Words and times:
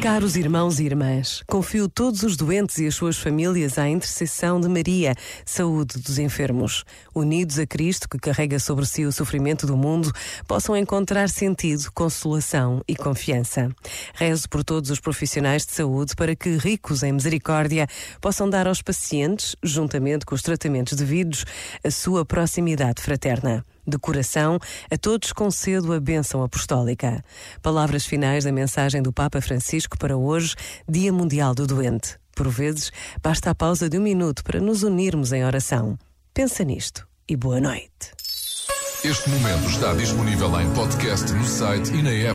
Caros 0.00 0.36
irmãos 0.36 0.78
e 0.78 0.84
irmãs, 0.84 1.42
confio 1.44 1.88
todos 1.88 2.22
os 2.22 2.36
doentes 2.36 2.78
e 2.78 2.86
as 2.86 2.94
suas 2.94 3.18
famílias 3.18 3.78
à 3.78 3.88
intercessão 3.88 4.60
de 4.60 4.68
Maria, 4.68 5.12
saúde 5.44 5.98
dos 5.98 6.20
enfermos. 6.20 6.84
Unidos 7.12 7.58
a 7.58 7.66
Cristo, 7.66 8.08
que 8.08 8.16
carrega 8.16 8.60
sobre 8.60 8.86
si 8.86 9.04
o 9.04 9.10
sofrimento 9.10 9.66
do 9.66 9.76
mundo, 9.76 10.12
possam 10.46 10.76
encontrar 10.76 11.28
sentido, 11.28 11.90
consolação 11.92 12.80
e 12.86 12.94
confiança. 12.94 13.74
Rezo 14.14 14.48
por 14.48 14.62
todos 14.62 14.88
os 14.90 15.00
profissionais 15.00 15.66
de 15.66 15.72
saúde 15.72 16.14
para 16.14 16.36
que, 16.36 16.56
ricos 16.56 17.02
em 17.02 17.12
misericórdia, 17.12 17.88
possam 18.20 18.48
dar 18.48 18.68
aos 18.68 18.80
pacientes, 18.80 19.56
juntamente 19.64 20.24
com 20.24 20.34
os 20.34 20.42
tratamentos 20.42 20.96
devidos, 20.96 21.44
a 21.82 21.90
sua 21.90 22.24
proximidade 22.24 23.02
fraterna. 23.02 23.64
De 23.88 23.98
coração, 23.98 24.58
a 24.90 24.98
todos 24.98 25.32
concedo 25.32 25.94
a 25.94 25.98
bênção 25.98 26.42
apostólica. 26.42 27.24
Palavras 27.62 28.04
finais 28.04 28.44
da 28.44 28.52
mensagem 28.52 29.00
do 29.00 29.10
Papa 29.10 29.40
Francisco 29.40 29.96
para 29.96 30.14
hoje, 30.14 30.54
Dia 30.86 31.10
Mundial 31.10 31.54
do 31.54 31.66
Doente. 31.66 32.18
Por 32.36 32.50
vezes, 32.50 32.92
basta 33.22 33.48
a 33.48 33.54
pausa 33.54 33.88
de 33.88 33.98
um 33.98 34.02
minuto 34.02 34.44
para 34.44 34.60
nos 34.60 34.82
unirmos 34.82 35.32
em 35.32 35.42
oração. 35.42 35.98
Pensa 36.34 36.62
nisto 36.64 37.08
e 37.26 37.34
boa 37.34 37.62
noite. 37.62 38.12
Este 39.02 39.30
momento 39.30 39.70
está 39.70 39.94
disponível 39.94 40.60
em 40.60 40.70
podcast 40.74 41.32
no 41.32 41.44
site 41.44 41.90
e 41.94 42.02
na 42.02 42.10
app. 42.10 42.26